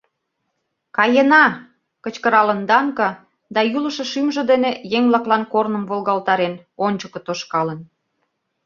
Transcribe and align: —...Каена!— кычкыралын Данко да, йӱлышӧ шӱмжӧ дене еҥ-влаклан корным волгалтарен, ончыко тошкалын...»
—...Каена!— 0.95 1.45
кычкыралын 2.03 2.61
Данко 2.69 3.09
да, 3.53 3.61
йӱлышӧ 3.71 4.03
шӱмжӧ 4.11 4.43
дене 4.51 4.71
еҥ-влаклан 4.97 5.43
корным 5.53 5.83
волгалтарен, 5.89 6.53
ончыко 6.85 7.19
тошкалын...» 7.25 7.79